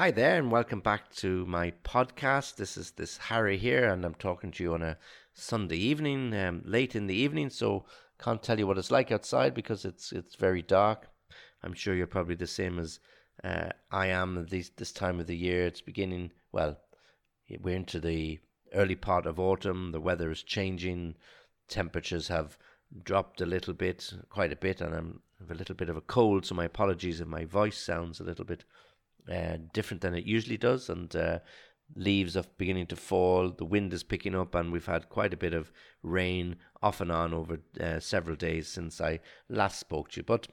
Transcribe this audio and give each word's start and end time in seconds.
Hi 0.00 0.10
there, 0.10 0.38
and 0.38 0.50
welcome 0.50 0.80
back 0.80 1.12
to 1.16 1.44
my 1.44 1.74
podcast. 1.84 2.56
This 2.56 2.78
is 2.78 2.92
this 2.92 3.18
Harry 3.18 3.58
here, 3.58 3.86
and 3.86 4.02
I'm 4.02 4.14
talking 4.14 4.50
to 4.52 4.64
you 4.64 4.72
on 4.72 4.80
a 4.80 4.96
Sunday 5.34 5.76
evening, 5.76 6.34
um, 6.34 6.62
late 6.64 6.96
in 6.96 7.06
the 7.06 7.14
evening. 7.14 7.50
So 7.50 7.84
can't 8.18 8.42
tell 8.42 8.58
you 8.58 8.66
what 8.66 8.78
it's 8.78 8.90
like 8.90 9.12
outside 9.12 9.52
because 9.52 9.84
it's 9.84 10.10
it's 10.10 10.36
very 10.36 10.62
dark. 10.62 11.10
I'm 11.62 11.74
sure 11.74 11.94
you're 11.94 12.06
probably 12.06 12.34
the 12.34 12.46
same 12.46 12.78
as 12.78 12.98
uh, 13.44 13.72
I 13.90 14.06
am 14.06 14.38
at 14.38 14.48
this 14.48 14.70
this 14.70 14.90
time 14.90 15.20
of 15.20 15.26
the 15.26 15.36
year. 15.36 15.66
It's 15.66 15.82
beginning. 15.82 16.32
Well, 16.50 16.78
we're 17.60 17.76
into 17.76 18.00
the 18.00 18.40
early 18.72 18.96
part 18.96 19.26
of 19.26 19.38
autumn. 19.38 19.92
The 19.92 20.00
weather 20.00 20.30
is 20.30 20.42
changing. 20.42 21.16
Temperatures 21.68 22.28
have 22.28 22.56
dropped 23.04 23.42
a 23.42 23.52
little 23.54 23.74
bit, 23.74 24.14
quite 24.30 24.50
a 24.50 24.56
bit, 24.56 24.80
and 24.80 24.94
I'm 24.94 25.20
a 25.50 25.52
little 25.52 25.74
bit 25.74 25.90
of 25.90 25.98
a 25.98 26.00
cold. 26.00 26.46
So 26.46 26.54
my 26.54 26.64
apologies 26.64 27.20
if 27.20 27.28
my 27.28 27.44
voice 27.44 27.76
sounds 27.76 28.18
a 28.18 28.24
little 28.24 28.46
bit 28.46 28.64
uh, 29.30 29.58
different 29.72 30.00
than 30.02 30.14
it 30.14 30.24
usually 30.24 30.56
does, 30.56 30.88
and 30.88 31.14
uh, 31.14 31.38
leaves 31.94 32.36
are 32.36 32.44
beginning 32.58 32.86
to 32.86 32.96
fall. 32.96 33.50
The 33.50 33.64
wind 33.64 33.92
is 33.92 34.02
picking 34.02 34.34
up, 34.34 34.54
and 34.54 34.72
we've 34.72 34.86
had 34.86 35.08
quite 35.08 35.34
a 35.34 35.38
bit 35.38 35.54
of 35.54 35.72
rain 36.02 36.56
off 36.82 37.00
and 37.00 37.12
on 37.12 37.34
over 37.34 37.60
uh, 37.80 38.00
several 38.00 38.36
days 38.36 38.68
since 38.68 39.00
I 39.00 39.20
last 39.48 39.78
spoke 39.78 40.10
to 40.10 40.20
you. 40.20 40.24
But 40.24 40.48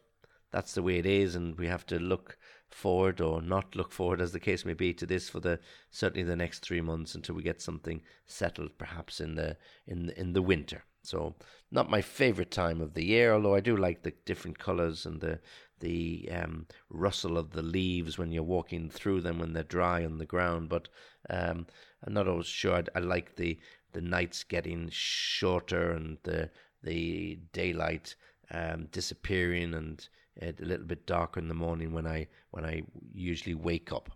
that's 0.52 0.74
the 0.74 0.84
way 0.84 0.98
it 0.98 1.06
is, 1.06 1.36
and 1.36 1.58
we 1.58 1.68
have 1.68 1.86
to 1.88 2.00
look 2.00 2.38
forward 2.70 3.22
or 3.22 3.42
not 3.42 3.76
look 3.76 3.92
forward, 3.92 4.22
as 4.22 4.32
the 4.32 4.40
case 4.40 4.66
may 4.66 4.74
be, 4.74 4.94
to 4.94 5.06
this 5.06 5.30
for 5.30 5.40
the 5.40 5.60
certainly 5.90 6.24
the 6.24 6.36
next 6.36 6.60
three 6.60 6.82
months 6.82 7.16
until 7.16 7.36
we 7.36 7.44
get 7.44 7.62
something 7.62 8.02
settled, 8.26 8.78
perhaps 8.78 9.20
in 9.20 9.36
the 9.36 9.58
in 9.86 10.10
in 10.12 10.34
the 10.34 10.42
winter. 10.42 10.84
So 11.08 11.36
not 11.72 11.90
my 11.90 12.02
favorite 12.02 12.52
time 12.52 12.82
of 12.82 12.94
the 12.94 13.06
year, 13.06 13.34
although 13.34 13.56
I 13.56 13.62
do 13.62 13.78
like 13.78 14.04
the 14.04 14.14
different 14.26 14.60
colours 14.60 15.06
and 15.06 15.22
the 15.22 15.40
the 15.80 16.28
um, 16.32 16.66
rustle 16.90 17.38
of 17.38 17.52
the 17.52 17.62
leaves 17.62 18.18
when 18.18 18.32
you're 18.32 18.42
walking 18.42 18.90
through 18.90 19.22
them 19.22 19.38
when 19.38 19.54
they're 19.54 19.62
dry 19.64 20.04
on 20.04 20.18
the 20.18 20.26
ground. 20.26 20.70
But 20.70 20.90
um, 21.30 21.68
I'm 22.04 22.14
not 22.14 22.28
always 22.28 22.48
sure. 22.48 22.76
I, 22.76 22.84
I 22.96 23.00
like 23.00 23.36
the 23.36 23.60
the 23.94 24.02
nights 24.02 24.44
getting 24.44 24.90
shorter 24.92 25.92
and 25.92 26.18
the 26.24 26.50
the 26.84 27.40
daylight 27.54 28.16
um, 28.52 28.88
disappearing 28.92 29.74
and 29.74 30.08
a 30.42 30.54
little 30.60 30.86
bit 30.86 31.08
darker 31.08 31.40
in 31.40 31.48
the 31.48 31.54
morning 31.54 31.94
when 31.94 32.06
I 32.08 32.28
when 32.52 32.66
I 32.66 32.84
usually 33.14 33.56
wake 33.56 33.92
up. 33.92 34.10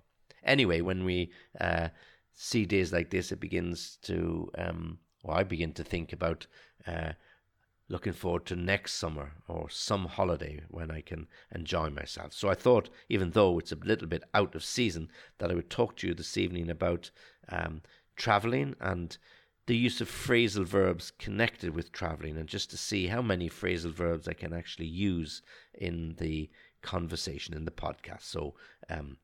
Anyway, 0.44 0.82
when 0.82 1.06
we 1.06 1.32
uh, 1.60 1.90
see 2.34 2.66
days 2.66 2.92
like 2.92 3.10
this, 3.10 3.32
it 3.32 3.40
begins 3.40 3.98
to, 4.04 4.52
um, 4.58 4.98
or 5.24 5.36
I 5.36 5.44
begin 5.44 5.74
to 5.74 5.84
think 5.84 6.14
about 6.14 6.48
uh, 6.88 7.14
looking 7.90 8.14
forward 8.14 8.46
to 8.46 8.56
next 8.56 8.94
summer 8.94 9.34
or 9.48 9.70
some 9.70 10.06
holiday 10.06 10.62
when 10.70 10.90
I 10.90 11.02
can 11.02 11.28
enjoy 11.54 11.90
myself. 11.90 12.34
So 12.34 12.50
I 12.50 12.56
thought, 12.56 12.90
even 13.10 13.32
though 13.32 13.60
it's 13.60 13.72
a 13.72 13.76
little 13.76 14.08
bit 14.08 14.24
out 14.34 14.56
of 14.56 14.64
season, 14.64 15.10
that 15.38 15.52
I 15.52 15.56
would 15.56 15.70
talk 15.70 15.98
to 15.98 16.08
you 16.08 16.14
this 16.14 16.38
evening 16.38 16.70
about 16.70 17.12
um, 17.50 17.82
traveling 18.16 18.76
and 18.80 19.18
the 19.68 19.76
use 19.76 20.02
of 20.02 20.10
phrasal 20.10 20.66
verbs 20.66 21.12
connected 21.12 21.76
with 21.76 21.92
traveling, 21.92 22.38
and 22.38 22.50
just 22.50 22.72
to 22.72 22.78
see 22.78 23.08
how 23.08 23.22
many 23.22 23.50
phrasal 23.50 23.92
verbs 23.92 24.28
I 24.28 24.34
can 24.34 24.54
actually 24.54 24.88
use 24.88 25.42
in 25.74 26.16
the 26.18 26.50
conversation 26.82 27.54
in 27.54 27.66
the 27.66 27.72
podcast. 27.72 28.24
So, 28.24 28.56
um, 28.90 29.18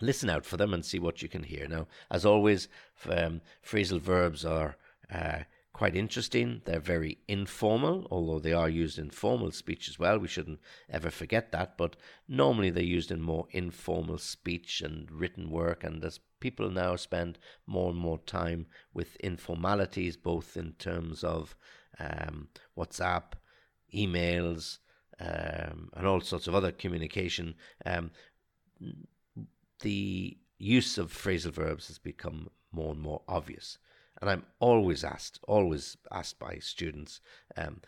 listen 0.00 0.30
out 0.30 0.46
for 0.46 0.56
them 0.56 0.72
and 0.72 0.84
see 0.84 0.98
what 0.98 1.22
you 1.22 1.28
can 1.28 1.42
hear. 1.42 1.68
Now, 1.68 1.86
as 2.10 2.24
always, 2.24 2.68
um, 3.08 3.40
phrasal 3.64 4.00
verbs 4.00 4.44
are 4.44 4.76
uh, 5.12 5.40
quite 5.72 5.94
interesting. 5.94 6.62
They're 6.64 6.80
very 6.80 7.18
informal, 7.28 8.08
although 8.10 8.40
they 8.40 8.52
are 8.52 8.68
used 8.68 8.98
in 8.98 9.10
formal 9.10 9.52
speech 9.52 9.88
as 9.88 9.98
well. 9.98 10.18
We 10.18 10.28
shouldn't 10.28 10.60
ever 10.90 11.10
forget 11.10 11.52
that. 11.52 11.78
But 11.78 11.96
normally 12.26 12.70
they're 12.70 12.82
used 12.82 13.10
in 13.10 13.20
more 13.20 13.46
informal 13.50 14.18
speech 14.18 14.80
and 14.80 15.10
written 15.10 15.50
work. 15.50 15.84
And 15.84 16.04
as 16.04 16.20
people 16.40 16.70
now 16.70 16.96
spend 16.96 17.38
more 17.66 17.90
and 17.90 17.98
more 17.98 18.18
time 18.18 18.66
with 18.92 19.16
informalities, 19.22 20.16
both 20.16 20.56
in 20.56 20.72
terms 20.72 21.22
of 21.22 21.54
um, 22.00 22.48
WhatsApp, 22.76 23.34
emails, 23.94 24.78
um, 25.20 25.90
and 25.94 26.06
all 26.06 26.20
sorts 26.20 26.46
of 26.46 26.54
other 26.54 26.72
communication, 26.72 27.54
um, 27.86 28.10
the 29.80 30.36
use 30.58 30.98
of 30.98 31.12
phrasal 31.12 31.52
verbs 31.52 31.86
has 31.88 31.98
become 31.98 32.48
more 32.72 32.92
and 32.92 33.00
more 33.00 33.22
obvious. 33.28 33.78
And 34.20 34.30
I'm 34.30 34.44
always 34.58 35.04
asked, 35.04 35.38
always 35.46 35.96
asked 36.10 36.38
by 36.38 36.58
students 36.58 37.20
um, 37.56 37.80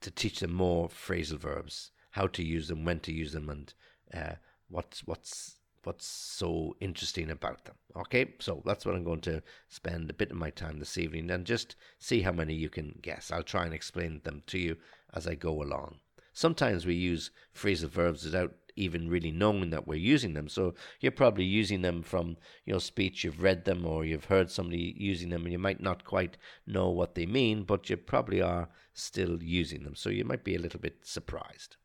to 0.00 0.10
teach 0.10 0.40
them 0.40 0.52
more 0.52 0.88
phrasal 0.88 1.38
verbs, 1.38 1.92
how 2.10 2.26
to 2.28 2.42
use 2.42 2.68
them, 2.68 2.84
when 2.84 3.00
to 3.00 3.12
use 3.12 3.32
them, 3.32 3.48
and 3.48 3.74
uh, 4.12 4.34
what's 4.68 5.06
what's 5.06 5.56
what's 5.84 6.06
so 6.06 6.76
interesting 6.80 7.30
about 7.30 7.64
them. 7.64 7.76
Okay, 7.96 8.34
so 8.40 8.62
that's 8.66 8.84
what 8.84 8.94
I'm 8.94 9.04
going 9.04 9.20
to 9.22 9.42
spend 9.68 10.10
a 10.10 10.14
bit 10.14 10.30
of 10.30 10.36
my 10.36 10.50
time 10.50 10.78
this 10.78 10.98
evening, 10.98 11.30
and 11.30 11.46
just 11.46 11.76
see 11.98 12.22
how 12.22 12.32
many 12.32 12.54
you 12.54 12.68
can 12.68 12.98
guess. 13.02 13.30
I'll 13.30 13.42
try 13.42 13.64
and 13.64 13.74
explain 13.74 14.20
them 14.24 14.42
to 14.48 14.58
you 14.58 14.76
as 15.14 15.26
I 15.26 15.36
go 15.36 15.62
along. 15.62 16.00
Sometimes 16.32 16.84
we 16.84 16.94
use 16.94 17.30
phrasal 17.54 17.88
verbs 17.88 18.24
without 18.24 18.52
even 18.76 19.08
really 19.08 19.32
knowing 19.32 19.70
that 19.70 19.86
we're 19.86 19.94
using 19.96 20.34
them. 20.34 20.48
So 20.48 20.74
you're 21.00 21.12
probably 21.12 21.44
using 21.44 21.82
them 21.82 22.02
from 22.02 22.36
your 22.64 22.80
speech, 22.80 23.24
you've 23.24 23.42
read 23.42 23.64
them 23.64 23.84
or 23.84 24.04
you've 24.04 24.26
heard 24.26 24.50
somebody 24.50 24.94
using 24.96 25.30
them 25.30 25.44
and 25.44 25.52
you 25.52 25.58
might 25.58 25.80
not 25.80 26.04
quite 26.04 26.36
know 26.66 26.90
what 26.90 27.14
they 27.14 27.26
mean, 27.26 27.64
but 27.64 27.88
you 27.90 27.96
probably 27.96 28.40
are 28.40 28.68
still 28.92 29.42
using 29.42 29.82
them. 29.82 29.94
So 29.94 30.10
you 30.10 30.24
might 30.24 30.44
be 30.44 30.54
a 30.54 30.60
little 30.60 30.80
bit 30.80 30.98
surprised. 31.02 31.76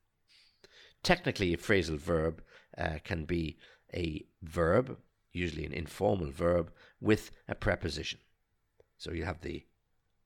Technically, 1.03 1.53
a 1.53 1.57
phrasal 1.57 1.97
verb 1.97 2.43
uh, 2.77 2.99
can 3.03 3.25
be 3.25 3.57
a 3.93 4.25
verb, 4.43 4.97
usually 5.31 5.65
an 5.65 5.73
informal 5.73 6.29
verb, 6.29 6.71
with 6.99 7.31
a 7.47 7.55
preposition. 7.55 8.19
So 8.97 9.11
you 9.11 9.23
have 9.25 9.41
the 9.41 9.65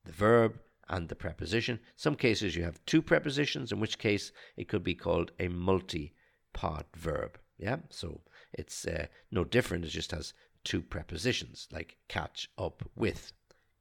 the 0.04 0.12
verb 0.12 0.60
and 0.88 1.08
the 1.08 1.16
preposition. 1.16 1.80
Some 1.96 2.14
cases 2.14 2.54
you 2.54 2.62
have 2.62 2.84
two 2.86 3.02
prepositions, 3.02 3.72
in 3.72 3.80
which 3.80 3.98
case 3.98 4.32
it 4.56 4.68
could 4.68 4.84
be 4.84 4.94
called 4.94 5.32
a 5.40 5.48
multi 5.48 6.14
part 6.56 6.86
verb. 6.96 7.38
Yeah, 7.58 7.76
so 7.90 8.22
it's 8.52 8.86
uh, 8.86 9.06
no 9.30 9.44
different. 9.44 9.84
It 9.84 9.88
just 9.88 10.10
has 10.10 10.32
two 10.64 10.80
prepositions, 10.80 11.68
like 11.70 11.96
catch 12.08 12.48
up 12.56 12.82
with. 12.96 13.32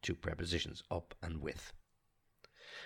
Two 0.01 0.13
prepositions, 0.13 0.83
up 0.91 1.15
and 1.23 1.41
with. 1.41 1.73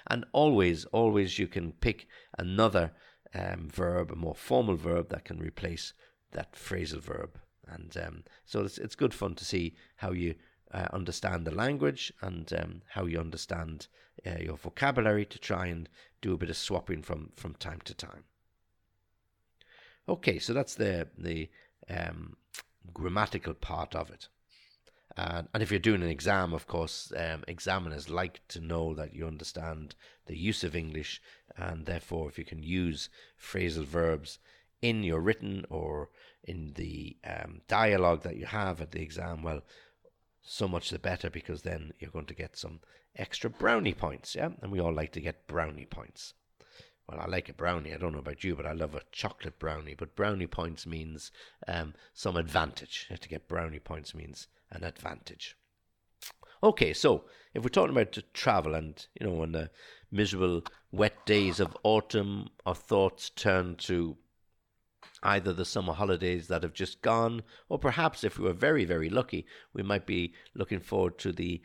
And 0.07 0.25
always, 0.31 0.85
always 0.85 1.37
you 1.37 1.47
can 1.47 1.73
pick 1.73 2.07
another 2.37 2.91
um, 3.33 3.67
verb, 3.69 4.11
a 4.11 4.15
more 4.15 4.35
formal 4.35 4.75
verb 4.75 5.09
that 5.09 5.25
can 5.25 5.39
replace 5.39 5.93
that 6.31 6.53
phrasal 6.53 7.01
verb. 7.01 7.37
And 7.67 7.95
um, 7.97 8.23
so 8.45 8.63
it's, 8.63 8.77
it's 8.77 8.95
good 8.95 9.13
fun 9.13 9.35
to 9.35 9.43
see 9.43 9.75
how 9.97 10.11
you 10.11 10.35
uh, 10.71 10.87
understand 10.93 11.45
the 11.45 11.55
language 11.55 12.13
and 12.21 12.51
um, 12.53 12.81
how 12.87 13.05
you 13.05 13.19
understand 13.19 13.87
uh, 14.25 14.39
your 14.39 14.57
vocabulary 14.57 15.25
to 15.25 15.39
try 15.39 15.65
and 15.65 15.89
do 16.21 16.33
a 16.33 16.37
bit 16.37 16.49
of 16.49 16.57
swapping 16.57 17.01
from, 17.01 17.31
from 17.35 17.55
time 17.55 17.81
to 17.85 17.93
time. 17.93 18.23
Okay, 20.09 20.39
so 20.39 20.53
that's 20.53 20.73
the 20.73 21.07
the 21.19 21.49
um, 21.87 22.35
grammatical 22.91 23.53
part 23.53 23.95
of 23.95 24.09
it. 24.09 24.27
And, 25.15 25.47
and 25.53 25.61
if 25.61 25.69
you're 25.69 25.79
doing 25.79 26.01
an 26.01 26.09
exam, 26.09 26.51
of 26.51 26.65
course, 26.65 27.13
um, 27.15 27.43
examiners 27.47 28.09
like 28.09 28.41
to 28.47 28.59
know 28.59 28.95
that 28.95 29.13
you 29.13 29.27
understand 29.27 29.93
the 30.25 30.35
use 30.35 30.63
of 30.63 30.75
English, 30.75 31.21
and 31.55 31.85
therefore, 31.85 32.27
if 32.27 32.39
you 32.39 32.43
can 32.43 32.63
use 32.63 33.09
phrasal 33.39 33.85
verbs 33.85 34.39
in 34.81 35.03
your 35.03 35.19
written 35.19 35.65
or 35.69 36.09
in 36.43 36.73
the 36.73 37.15
um, 37.23 37.61
dialogue 37.67 38.23
that 38.23 38.37
you 38.37 38.47
have 38.47 38.81
at 38.81 38.91
the 38.91 39.01
exam, 39.03 39.43
well, 39.43 39.61
so 40.41 40.67
much 40.67 40.89
the 40.89 40.97
better 40.97 41.29
because 41.29 41.61
then 41.61 41.93
you're 41.99 42.09
going 42.09 42.25
to 42.25 42.33
get 42.33 42.57
some 42.57 42.79
extra 43.15 43.49
brownie 43.49 43.93
points, 43.93 44.33
yeah? 44.33 44.49
And 44.63 44.71
we 44.71 44.79
all 44.79 44.93
like 44.93 45.11
to 45.11 45.21
get 45.21 45.45
brownie 45.45 45.85
points 45.85 46.33
well, 47.09 47.19
I 47.19 47.25
like 47.25 47.49
a 47.49 47.53
brownie. 47.53 47.91
I 47.91 47.97
don't 47.97 48.13
know 48.13 48.19
about 48.19 48.43
you, 48.43 48.55
but 48.55 48.67
I 48.67 48.73
love 48.73 48.93
a 48.93 49.01
chocolate 49.11 49.57
brownie. 49.57 49.95
But 49.97 50.15
brownie 50.15 50.45
points 50.45 50.85
means 50.85 51.31
um, 51.67 51.95
some 52.13 52.37
advantage. 52.37 53.07
To 53.19 53.29
get 53.29 53.47
brownie 53.47 53.79
points 53.79 54.13
means 54.13 54.47
an 54.69 54.83
advantage. 54.83 55.57
Okay, 56.61 56.93
so 56.93 57.23
if 57.55 57.63
we're 57.63 57.69
talking 57.69 57.95
about 57.95 58.15
travel 58.33 58.75
and, 58.75 59.07
you 59.19 59.25
know, 59.25 59.41
on 59.41 59.53
the 59.53 59.71
miserable 60.11 60.61
wet 60.91 61.25
days 61.25 61.59
of 61.59 61.75
autumn, 61.81 62.49
our 62.65 62.75
thoughts 62.75 63.31
turn 63.31 63.75
to 63.77 64.17
either 65.23 65.51
the 65.51 65.65
summer 65.65 65.93
holidays 65.93 66.47
that 66.47 66.61
have 66.61 66.73
just 66.73 67.01
gone, 67.01 67.41
or 67.69 67.79
perhaps 67.79 68.23
if 68.23 68.37
we 68.37 68.45
were 68.45 68.53
very, 68.53 68.85
very 68.85 69.09
lucky, 69.09 69.47
we 69.73 69.81
might 69.81 70.05
be 70.05 70.33
looking 70.53 70.79
forward 70.79 71.17
to 71.17 71.31
the 71.31 71.59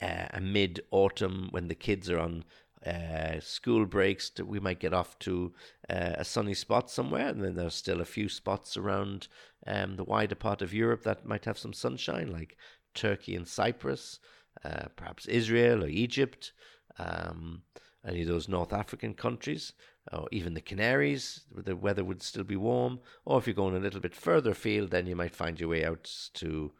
uh, 0.00 0.26
mid 0.40 0.80
autumn 0.90 1.48
when 1.50 1.68
the 1.68 1.74
kids 1.74 2.08
are 2.08 2.18
on 2.18 2.44
uh, 2.86 3.40
school 3.40 3.84
breaks, 3.84 4.30
to, 4.30 4.44
we 4.44 4.60
might 4.60 4.80
get 4.80 4.94
off 4.94 5.18
to 5.20 5.52
uh, 5.90 6.12
a 6.14 6.24
sunny 6.24 6.54
spot 6.54 6.90
somewhere, 6.90 7.28
and 7.28 7.42
then 7.42 7.54
there's 7.54 7.74
still 7.74 8.00
a 8.00 8.04
few 8.04 8.28
spots 8.28 8.76
around 8.76 9.28
um, 9.66 9.96
the 9.96 10.04
wider 10.04 10.34
part 10.34 10.62
of 10.62 10.72
Europe 10.72 11.02
that 11.02 11.26
might 11.26 11.44
have 11.44 11.58
some 11.58 11.72
sunshine, 11.72 12.30
like 12.32 12.56
Turkey 12.94 13.34
and 13.34 13.48
Cyprus, 13.48 14.20
uh, 14.64 14.86
perhaps 14.94 15.26
Israel 15.26 15.84
or 15.84 15.88
Egypt. 15.88 16.52
Um, 16.98 17.62
any 18.06 18.22
of 18.22 18.28
those 18.28 18.48
North 18.48 18.72
African 18.72 19.14
countries, 19.14 19.72
or 20.12 20.28
even 20.30 20.54
the 20.54 20.60
Canaries, 20.60 21.40
the 21.52 21.74
weather 21.74 22.04
would 22.04 22.22
still 22.22 22.44
be 22.44 22.56
warm. 22.56 23.00
Or 23.24 23.38
if 23.38 23.46
you're 23.46 23.54
going 23.54 23.76
a 23.76 23.80
little 23.80 24.00
bit 24.00 24.14
further 24.14 24.52
afield, 24.52 24.90
then 24.90 25.06
you 25.06 25.16
might 25.16 25.34
find 25.34 25.58
your 25.58 25.70
way 25.70 25.84
out 25.84 26.10
to 26.34 26.72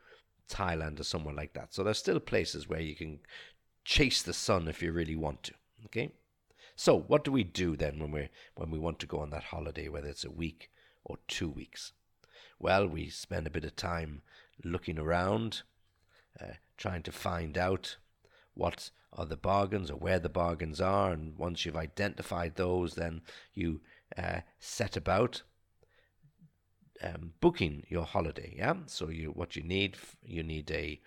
Thailand 0.48 1.00
or 1.00 1.04
somewhere 1.04 1.34
like 1.34 1.54
that. 1.54 1.74
So 1.74 1.82
there's 1.82 1.98
still 1.98 2.20
places 2.20 2.68
where 2.68 2.80
you 2.80 2.94
can 2.94 3.18
chase 3.84 4.22
the 4.22 4.32
sun 4.32 4.68
if 4.68 4.82
you 4.82 4.92
really 4.92 5.16
want 5.16 5.42
to. 5.44 5.54
Okay. 5.86 6.10
So 6.74 6.98
what 6.98 7.24
do 7.24 7.32
we 7.32 7.44
do 7.44 7.76
then 7.76 7.98
when 7.98 8.12
we 8.12 8.28
when 8.54 8.70
we 8.70 8.78
want 8.78 8.98
to 9.00 9.06
go 9.06 9.20
on 9.20 9.30
that 9.30 9.44
holiday, 9.44 9.88
whether 9.88 10.08
it's 10.08 10.24
a 10.24 10.30
week 10.30 10.70
or 11.04 11.16
two 11.26 11.48
weeks? 11.48 11.92
Well, 12.58 12.86
we 12.86 13.08
spend 13.08 13.46
a 13.46 13.50
bit 13.50 13.64
of 13.64 13.76
time 13.76 14.22
looking 14.64 14.98
around, 14.98 15.62
uh, 16.40 16.54
trying 16.76 17.02
to 17.04 17.12
find 17.12 17.56
out 17.56 17.96
what 18.54 18.90
are 19.12 19.26
the 19.26 19.36
bargains 19.36 19.90
or 19.90 19.96
where 19.96 20.18
the 20.18 20.28
bargains 20.28 20.80
are, 20.80 21.12
and 21.12 21.38
once 21.38 21.64
you've 21.64 21.76
identified 21.76 22.56
those, 22.56 22.94
then 22.94 23.22
you 23.54 23.80
uh, 24.16 24.40
set 24.58 24.96
about 24.96 25.42
um, 27.02 27.32
booking 27.40 27.84
your 27.88 28.04
holiday. 28.04 28.54
Yeah, 28.56 28.74
so 28.86 29.08
you 29.08 29.30
what 29.30 29.56
you 29.56 29.62
need 29.62 29.96
you 30.22 30.42
need 30.42 30.70
a 30.70 31.00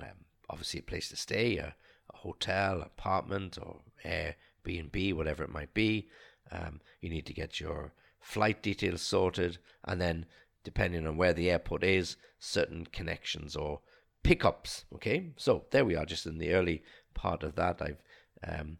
um, 0.00 0.26
obviously 0.48 0.80
a 0.80 0.84
place 0.84 1.08
to 1.08 1.16
stay, 1.16 1.56
a, 1.58 1.74
a 2.12 2.16
hotel, 2.16 2.82
apartment, 2.82 3.58
or 3.60 3.76
Airbnb, 4.04 5.14
whatever 5.14 5.42
it 5.44 5.52
might 5.52 5.74
be. 5.74 6.08
Um, 6.52 6.80
you 7.00 7.10
need 7.10 7.26
to 7.26 7.34
get 7.34 7.60
your 7.60 7.92
flight 8.20 8.62
details 8.62 9.02
sorted, 9.02 9.58
and 9.84 10.00
then 10.00 10.26
depending 10.64 11.06
on 11.06 11.16
where 11.16 11.32
the 11.32 11.50
airport 11.50 11.84
is, 11.84 12.16
certain 12.38 12.86
connections 12.86 13.56
or 13.56 13.80
pickups. 14.22 14.84
Okay, 14.94 15.30
so 15.36 15.64
there 15.70 15.84
we 15.84 15.96
are, 15.96 16.04
just 16.04 16.26
in 16.26 16.38
the 16.38 16.52
early 16.52 16.82
part 17.14 17.42
of 17.42 17.54
that. 17.54 17.80
I've 17.80 18.02
um, 18.46 18.78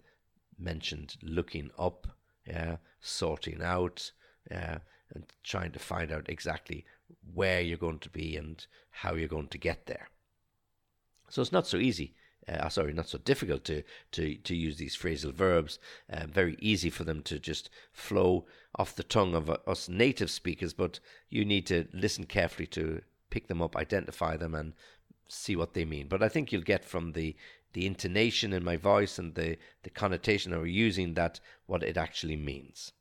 mentioned 0.58 1.16
looking 1.22 1.70
up, 1.78 2.06
sorting 3.00 3.62
out, 3.62 4.12
and 4.50 4.80
trying 5.42 5.72
to 5.72 5.78
find 5.78 6.12
out 6.12 6.28
exactly 6.28 6.84
where 7.34 7.60
you're 7.60 7.78
going 7.78 7.98
to 8.00 8.10
be 8.10 8.36
and 8.36 8.66
how 8.90 9.14
you're 9.14 9.28
going 9.28 9.48
to 9.48 9.58
get 9.58 9.86
there. 9.86 10.08
So 11.28 11.42
it's 11.42 11.52
not 11.52 11.66
so 11.66 11.78
easy. 11.78 12.14
Uh, 12.48 12.68
sorry, 12.68 12.92
not 12.92 13.08
so 13.08 13.18
difficult 13.18 13.64
to, 13.64 13.82
to, 14.12 14.34
to 14.36 14.56
use 14.56 14.76
these 14.76 14.96
phrasal 14.96 15.32
verbs. 15.32 15.78
Uh, 16.12 16.26
very 16.26 16.56
easy 16.60 16.90
for 16.90 17.04
them 17.04 17.22
to 17.22 17.38
just 17.38 17.70
flow 17.92 18.46
off 18.76 18.96
the 18.96 19.02
tongue 19.02 19.34
of 19.34 19.48
uh, 19.50 19.56
us 19.66 19.88
native 19.88 20.30
speakers, 20.30 20.72
but 20.72 21.00
you 21.28 21.44
need 21.44 21.66
to 21.66 21.86
listen 21.92 22.24
carefully 22.24 22.66
to 22.66 23.02
pick 23.28 23.46
them 23.46 23.62
up, 23.62 23.76
identify 23.76 24.36
them, 24.36 24.54
and 24.54 24.72
see 25.28 25.54
what 25.54 25.74
they 25.74 25.84
mean. 25.84 26.08
But 26.08 26.22
I 26.22 26.28
think 26.28 26.50
you'll 26.50 26.62
get 26.62 26.84
from 26.84 27.12
the 27.12 27.36
the 27.72 27.86
intonation 27.86 28.52
in 28.52 28.64
my 28.64 28.76
voice 28.76 29.18
and 29.18 29.34
the, 29.34 29.56
the 29.84 29.90
connotation 29.90 30.50
that 30.50 30.58
we're 30.58 30.66
using 30.66 31.14
that 31.14 31.38
what 31.66 31.82
it 31.82 31.96
actually 31.96 32.36
means. 32.36 32.92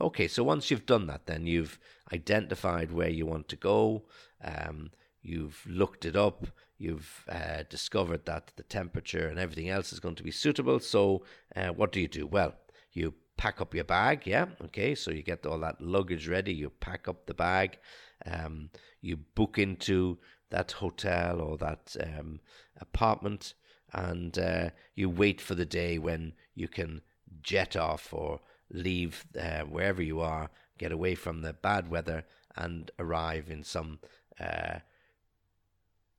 Okay, 0.00 0.28
so 0.28 0.44
once 0.44 0.70
you've 0.70 0.86
done 0.86 1.06
that, 1.06 1.26
then 1.26 1.46
you've 1.46 1.78
identified 2.12 2.92
where 2.92 3.08
you 3.08 3.26
want 3.26 3.48
to 3.48 3.56
go, 3.56 4.02
um, 4.44 4.90
you've 5.22 5.62
looked 5.66 6.04
it 6.04 6.16
up, 6.16 6.46
you've 6.78 7.24
uh, 7.28 7.64
discovered 7.68 8.24
that 8.26 8.52
the 8.56 8.62
temperature 8.62 9.28
and 9.28 9.38
everything 9.38 9.68
else 9.68 9.92
is 9.92 10.00
going 10.00 10.14
to 10.16 10.22
be 10.22 10.30
suitable. 10.30 10.80
So, 10.80 11.24
uh, 11.56 11.68
what 11.68 11.92
do 11.92 12.00
you 12.00 12.08
do? 12.08 12.26
Well, 12.26 12.54
you 12.92 13.14
pack 13.36 13.60
up 13.60 13.74
your 13.74 13.84
bag, 13.84 14.26
yeah, 14.26 14.46
okay, 14.64 14.94
so 14.94 15.10
you 15.10 15.22
get 15.22 15.46
all 15.46 15.60
that 15.60 15.80
luggage 15.80 16.28
ready, 16.28 16.52
you 16.52 16.70
pack 16.80 17.08
up 17.08 17.26
the 17.26 17.34
bag, 17.34 17.78
um, 18.26 18.70
you 19.00 19.16
book 19.16 19.58
into 19.58 20.18
that 20.50 20.72
hotel 20.72 21.40
or 21.40 21.56
that 21.58 21.96
um, 22.00 22.40
apartment, 22.80 23.54
and 23.92 24.38
uh, 24.38 24.70
you 24.94 25.08
wait 25.08 25.40
for 25.40 25.54
the 25.54 25.64
day 25.64 25.98
when 25.98 26.32
you 26.54 26.68
can 26.68 27.00
jet 27.42 27.76
off 27.76 28.12
or 28.12 28.40
leave 28.70 29.24
uh, 29.40 29.60
wherever 29.60 30.02
you 30.02 30.20
are, 30.20 30.50
get 30.78 30.92
away 30.92 31.14
from 31.14 31.40
the 31.40 31.52
bad 31.52 31.88
weather, 31.88 32.24
and 32.56 32.90
arrive 32.98 33.48
in 33.48 33.62
some 33.62 33.98
uh, 34.40 34.78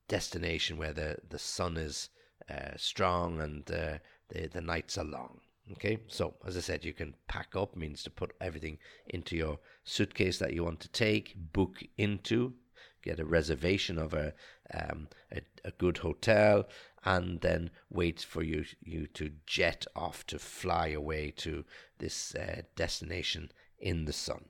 destination 0.09 0.77
where 0.77 0.91
the, 0.91 1.17
the 1.29 1.39
sun 1.39 1.77
is 1.77 2.09
uh, 2.49 2.71
strong 2.75 3.39
and 3.39 3.71
uh, 3.71 3.99
the, 4.27 4.47
the 4.51 4.61
nights 4.61 4.97
are 4.97 5.05
long. 5.05 5.39
Okay, 5.73 5.99
so 6.07 6.33
as 6.45 6.57
I 6.57 6.61
said, 6.61 6.83
you 6.83 6.93
can 6.93 7.13
pack 7.27 7.55
up 7.55 7.75
means 7.75 8.01
to 8.03 8.09
put 8.09 8.33
everything 8.41 8.79
into 9.07 9.37
your 9.37 9.59
suitcase 9.83 10.39
that 10.39 10.53
you 10.53 10.63
want 10.63 10.79
to 10.79 10.89
take, 10.89 11.35
book 11.37 11.83
into, 11.95 12.55
get 13.03 13.19
a 13.19 13.25
reservation 13.25 13.99
of 13.99 14.13
a 14.13 14.33
um, 14.73 15.07
a, 15.31 15.41
a, 15.63 15.71
good 15.71 15.99
hotel, 15.99 16.67
and 17.05 17.41
then 17.41 17.69
wait 17.89 18.19
for 18.19 18.41
you 18.41 18.65
you 18.81 19.05
to 19.07 19.31
jet 19.45 19.85
off 19.95 20.25
to 20.27 20.39
fly 20.39 20.87
away 20.87 21.31
to 21.37 21.65
this 21.99 22.33
uh, 22.33 22.63
destination 22.75 23.51
in 23.77 24.05
the 24.05 24.13
sun. 24.13 24.45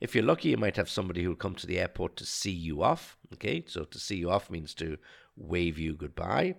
If 0.00 0.14
you're 0.14 0.24
lucky, 0.24 0.50
you 0.50 0.56
might 0.56 0.76
have 0.76 0.88
somebody 0.88 1.22
who'll 1.22 1.34
come 1.34 1.56
to 1.56 1.66
the 1.66 1.78
airport 1.80 2.16
to 2.16 2.26
see 2.26 2.52
you 2.52 2.82
off. 2.82 3.16
Okay, 3.34 3.64
so 3.66 3.84
to 3.84 3.98
see 3.98 4.16
you 4.16 4.30
off 4.30 4.50
means 4.50 4.74
to 4.74 4.98
wave 5.36 5.78
you 5.78 5.94
goodbye. 5.94 6.54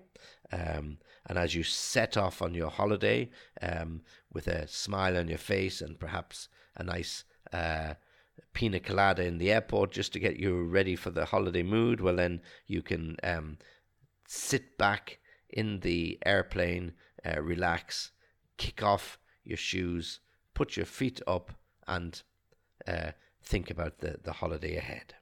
Um, 0.51 0.97
and 1.27 1.37
as 1.37 1.55
you 1.55 1.63
set 1.63 2.17
off 2.17 2.41
on 2.41 2.53
your 2.53 2.69
holiday 2.69 3.29
um, 3.61 4.01
with 4.33 4.47
a 4.47 4.67
smile 4.67 5.17
on 5.17 5.27
your 5.27 5.37
face 5.37 5.81
and 5.81 5.99
perhaps 5.99 6.49
a 6.75 6.83
nice 6.83 7.23
uh, 7.53 7.93
pina 8.53 8.79
colada 8.79 9.23
in 9.23 9.37
the 9.37 9.51
airport 9.51 9.91
just 9.91 10.11
to 10.13 10.19
get 10.19 10.37
you 10.37 10.63
ready 10.63 10.95
for 10.95 11.11
the 11.11 11.25
holiday 11.25 11.63
mood, 11.63 12.01
well, 12.01 12.15
then 12.15 12.41
you 12.67 12.81
can 12.81 13.15
um, 13.23 13.57
sit 14.27 14.77
back 14.77 15.19
in 15.49 15.79
the 15.79 16.19
airplane, 16.25 16.93
uh, 17.25 17.41
relax, 17.41 18.11
kick 18.57 18.83
off 18.83 19.17
your 19.43 19.57
shoes, 19.57 20.19
put 20.53 20.75
your 20.75 20.85
feet 20.85 21.21
up, 21.27 21.51
and 21.87 22.21
uh, 22.87 23.11
think 23.43 23.69
about 23.69 23.99
the, 23.99 24.19
the 24.23 24.33
holiday 24.33 24.75
ahead. 24.75 25.15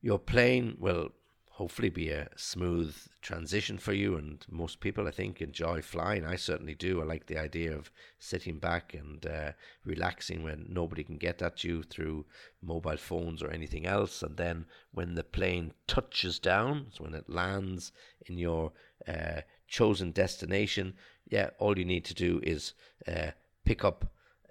Your 0.00 0.18
plane 0.18 0.76
will 0.78 1.10
hopefully 1.56 1.88
be 1.88 2.10
a 2.10 2.28
smooth 2.36 2.94
transition 3.22 3.78
for 3.78 3.94
you. 3.94 4.14
And 4.16 4.44
most 4.50 4.78
people, 4.78 5.08
I 5.08 5.10
think, 5.10 5.40
enjoy 5.40 5.80
flying. 5.80 6.22
I 6.22 6.36
certainly 6.36 6.74
do. 6.74 7.00
I 7.00 7.04
like 7.04 7.26
the 7.26 7.38
idea 7.38 7.74
of 7.74 7.90
sitting 8.18 8.58
back 8.58 8.92
and 8.92 9.24
uh, 9.24 9.52
relaxing 9.82 10.42
when 10.42 10.66
nobody 10.68 11.02
can 11.02 11.16
get 11.16 11.40
at 11.40 11.64
you 11.64 11.82
through 11.82 12.26
mobile 12.62 12.98
phones 12.98 13.42
or 13.42 13.50
anything 13.50 13.86
else. 13.86 14.22
And 14.22 14.36
then 14.36 14.66
when 14.92 15.14
the 15.14 15.24
plane 15.24 15.72
touches 15.86 16.38
down, 16.38 16.88
so 16.92 17.04
when 17.04 17.14
it 17.14 17.30
lands 17.30 17.90
in 18.26 18.36
your 18.36 18.72
uh, 19.08 19.40
chosen 19.66 20.12
destination, 20.12 20.92
yeah, 21.26 21.50
all 21.58 21.78
you 21.78 21.86
need 21.86 22.04
to 22.04 22.14
do 22.14 22.38
is 22.42 22.74
uh, 23.08 23.30
pick 23.64 23.82
up 23.82 24.04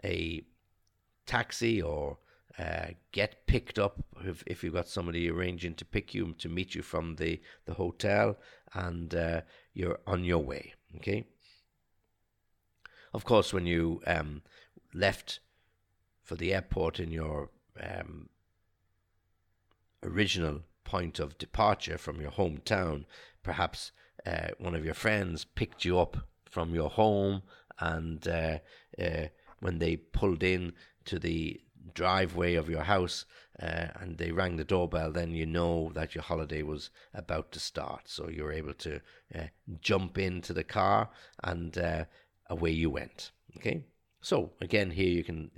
a 0.06 0.44
taxi 1.26 1.82
or 1.82 2.18
uh, 2.58 2.88
get 3.12 3.48
picked 3.48 3.78
up 3.80 4.06
if, 4.24 4.44
if 4.48 4.64
you've 4.64 4.74
got 4.74 4.88
somebody 4.88 5.30
arranging 5.30 5.74
to 5.76 5.84
pick 5.84 6.14
you 6.14 6.34
to 6.38 6.48
meet 6.48 6.76
you 6.76 6.82
from 6.82 7.16
the, 7.16 7.42
the 7.66 7.74
hotel 7.74 8.38
and 8.74 9.14
uh, 9.14 9.42
you're 9.74 10.00
on 10.08 10.24
your 10.24 10.40
way. 10.40 10.74
Okay. 10.98 11.26
Of 13.14 13.26
course, 13.26 13.52
when 13.52 13.66
you 13.66 14.02
um, 14.08 14.42
left 14.94 15.40
for 16.22 16.36
the 16.36 16.54
airport 16.54 17.00
in 17.00 17.12
your 17.12 17.50
um, 17.82 18.30
original 20.04 20.62
point 20.84 21.20
of 21.20 21.38
departure 21.38 21.98
from 21.98 22.22
your 22.22 22.32
hometown, 22.32 23.06
perhaps 23.44 23.92
uh, 24.26 24.50
one 24.60 24.76
of 24.76 24.86
your 24.86 24.94
friends 24.94 25.46
picked 25.46 25.86
you 25.86 26.00
up 26.00 26.18
from 26.50 26.74
your 26.74 26.90
home, 26.90 27.42
and 27.80 28.28
uh, 28.28 28.60
uh, 29.02 29.28
when 29.66 29.80
they 29.80 29.96
pulled 29.98 30.44
in 30.44 30.74
to 31.06 31.18
the 31.18 31.60
driveway 31.96 32.54
of 32.54 32.70
your 32.70 32.84
house 32.84 33.26
uh, 33.60 33.88
and 34.00 34.20
they 34.20 34.32
rang 34.32 34.58
the 34.58 34.64
doorbell, 34.64 35.12
then 35.12 35.32
you 35.32 35.48
know 35.48 35.92
that 35.96 36.14
your 36.14 36.24
holiday 36.24 36.62
was 36.62 36.92
about 37.16 37.52
to 37.52 37.60
start. 37.60 38.02
So 38.06 38.30
you're 38.30 38.52
able 38.52 38.76
to 38.76 39.02
uh, 39.34 39.48
jump 39.82 40.20
into 40.20 40.54
the 40.54 40.64
car 40.64 41.10
and 41.44 41.76
uh, 41.80 42.06
away 42.48 42.70
you 42.70 42.92
went. 42.92 43.32
Okay. 43.58 43.82
So 44.22 44.52
again, 44.62 44.92
here 44.92 45.10
you 45.10 45.24
can 45.24 45.50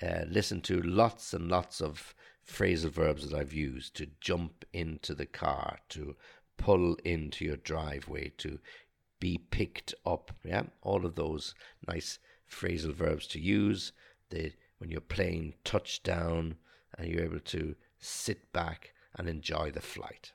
uh, 0.00 0.24
listen 0.26 0.62
to 0.62 0.80
lots 0.80 1.34
and 1.34 1.50
lots 1.50 1.82
of 1.82 2.14
phrasal 2.48 2.92
verbs 2.92 3.28
that 3.28 3.38
I've 3.38 3.52
used 3.52 3.94
to 3.96 4.06
jump 4.22 4.64
into 4.72 5.14
the 5.14 5.26
car, 5.26 5.80
to 5.90 6.16
pull 6.56 6.94
into 7.04 7.44
your 7.44 7.56
driveway, 7.58 8.32
to 8.38 8.58
be 9.20 9.36
picked 9.36 9.94
up. 10.06 10.30
Yeah, 10.44 10.62
all 10.80 11.04
of 11.04 11.14
those 11.14 11.54
nice 11.86 12.18
phrasal 12.52 12.94
verbs 12.94 13.26
to 13.28 13.40
use. 13.40 13.92
When 14.78 14.90
your 14.90 15.00
plane 15.00 15.54
touched 15.64 16.04
down 16.04 16.56
and 16.96 17.08
you're 17.08 17.24
able 17.24 17.40
to 17.40 17.74
sit 17.98 18.52
back 18.52 18.94
and 19.16 19.28
enjoy 19.28 19.70
the 19.70 19.80
flight. 19.80 20.32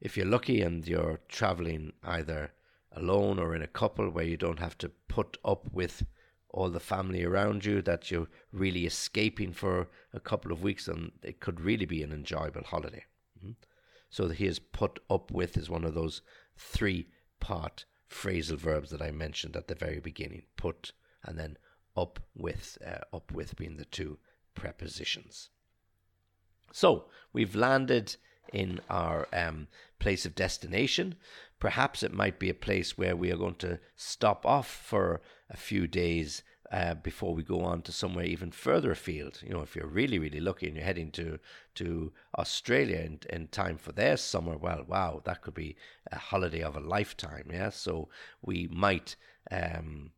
If 0.00 0.16
you're 0.16 0.26
lucky 0.26 0.62
and 0.62 0.86
you're 0.86 1.20
traveling 1.28 1.92
either 2.02 2.52
alone 2.92 3.38
or 3.38 3.54
in 3.54 3.62
a 3.62 3.66
couple 3.66 4.08
where 4.10 4.24
you 4.24 4.36
don't 4.36 4.58
have 4.58 4.78
to 4.78 4.88
put 5.08 5.36
up 5.44 5.70
with 5.72 6.04
all 6.48 6.70
the 6.70 6.80
family 6.80 7.22
around 7.22 7.64
you, 7.64 7.82
that 7.82 8.10
you're 8.10 8.28
really 8.52 8.86
escaping 8.86 9.52
for 9.52 9.88
a 10.12 10.20
couple 10.20 10.52
of 10.52 10.62
weeks, 10.62 10.88
and 10.88 11.12
it 11.22 11.38
could 11.38 11.60
really 11.60 11.84
be 11.86 12.02
an 12.02 12.12
enjoyable 12.12 12.64
holiday. 12.64 13.04
Mm-hmm. 13.38 13.52
So 14.08 14.28
he 14.28 14.46
is 14.46 14.58
put 14.58 14.98
up 15.08 15.30
with 15.30 15.56
is 15.56 15.70
one 15.70 15.84
of 15.84 15.94
those 15.94 16.22
three 16.56 17.08
part 17.38 17.84
phrasal 18.10 18.56
verbs 18.56 18.90
that 18.90 19.02
I 19.02 19.10
mentioned 19.10 19.56
at 19.56 19.68
the 19.68 19.74
very 19.74 20.00
beginning. 20.00 20.42
Put 20.56 20.92
and 21.22 21.38
then 21.38 21.56
up 21.96 22.20
with, 22.34 22.78
uh, 22.86 23.16
up 23.16 23.32
with 23.32 23.56
being 23.56 23.76
the 23.76 23.84
two 23.84 24.18
prepositions. 24.54 25.50
So 26.72 27.06
we've 27.32 27.54
landed 27.54 28.16
in 28.52 28.80
our 28.88 29.28
um, 29.32 29.68
place 29.98 30.26
of 30.26 30.34
destination. 30.34 31.16
Perhaps 31.58 32.02
it 32.02 32.12
might 32.12 32.38
be 32.38 32.48
a 32.48 32.54
place 32.54 32.96
where 32.96 33.16
we 33.16 33.30
are 33.30 33.36
going 33.36 33.56
to 33.56 33.78
stop 33.96 34.46
off 34.46 34.68
for 34.68 35.20
a 35.48 35.56
few 35.56 35.86
days 35.86 36.42
uh, 36.70 36.94
before 36.94 37.34
we 37.34 37.42
go 37.42 37.62
on 37.62 37.82
to 37.82 37.92
somewhere 37.92 38.24
even 38.24 38.50
further 38.50 38.92
afield. 38.92 39.40
You 39.42 39.50
know, 39.50 39.62
if 39.62 39.74
you're 39.74 39.86
really, 39.86 40.18
really 40.18 40.40
lucky 40.40 40.66
and 40.66 40.76
you're 40.76 40.84
heading 40.84 41.10
to 41.12 41.38
to 41.76 42.12
Australia 42.38 42.98
in, 42.98 43.20
in 43.28 43.48
time 43.48 43.76
for 43.76 43.92
their 43.92 44.16
summer, 44.16 44.56
well, 44.56 44.84
wow, 44.86 45.22
that 45.24 45.42
could 45.42 45.54
be 45.54 45.76
a 46.12 46.18
holiday 46.18 46.62
of 46.62 46.76
a 46.76 46.80
lifetime. 46.80 47.48
Yeah, 47.52 47.70
so 47.70 48.08
we 48.42 48.68
might 48.70 49.16
um, 49.50 50.12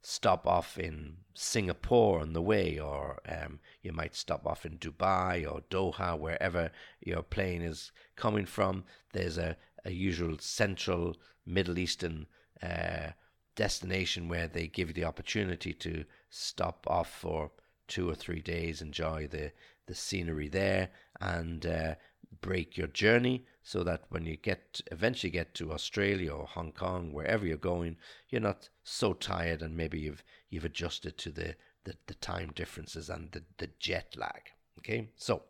stop 0.00 0.46
off 0.46 0.78
in 0.78 1.16
Singapore 1.34 2.20
on 2.20 2.32
the 2.32 2.42
way, 2.42 2.78
or 2.78 3.20
um, 3.28 3.60
you 3.82 3.92
might 3.92 4.14
stop 4.14 4.46
off 4.46 4.64
in 4.64 4.78
Dubai 4.78 5.50
or 5.50 5.60
Doha, 5.70 6.18
wherever 6.18 6.70
your 7.00 7.22
plane 7.22 7.62
is 7.62 7.92
coming 8.16 8.46
from. 8.46 8.84
There's 9.12 9.38
a, 9.38 9.56
a 9.84 9.90
usual 9.90 10.38
central 10.38 11.16
Middle 11.44 11.78
Eastern 11.78 12.26
uh, 12.62 13.10
destination 13.54 14.28
where 14.28 14.48
they 14.48 14.66
give 14.66 14.88
you 14.88 14.94
the 14.94 15.04
opportunity 15.04 15.72
to 15.74 16.04
stop 16.30 16.86
off 16.88 17.10
for 17.10 17.50
two 17.88 18.08
or 18.08 18.14
three 18.14 18.40
days, 18.40 18.80
enjoy 18.80 19.28
the, 19.28 19.52
the 19.86 19.94
scenery 19.94 20.48
there, 20.48 20.90
and 21.20 21.66
uh, 21.66 21.94
break 22.40 22.76
your 22.76 22.86
journey 22.88 23.44
so 23.62 23.84
that 23.84 24.04
when 24.08 24.24
you 24.24 24.36
get 24.36 24.80
eventually 24.90 25.30
get 25.30 25.54
to 25.54 25.72
Australia 25.72 26.32
or 26.32 26.46
Hong 26.46 26.72
Kong, 26.72 27.12
wherever 27.12 27.46
you're 27.46 27.56
going, 27.56 27.96
you're 28.28 28.40
not 28.40 28.68
so 28.82 29.12
tired 29.12 29.62
and 29.62 29.76
maybe 29.76 30.00
you've 30.00 30.24
you've 30.50 30.64
adjusted 30.64 31.16
to 31.18 31.30
the, 31.30 31.54
the, 31.84 31.94
the 32.06 32.14
time 32.14 32.50
differences 32.54 33.08
and 33.08 33.30
the, 33.32 33.42
the 33.58 33.68
jet 33.78 34.14
lag. 34.16 34.42
Okay, 34.78 35.10
so 35.16 35.42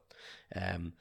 um, 0.61 0.92